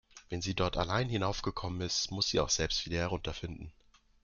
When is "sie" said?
0.41-0.55, 2.29-2.39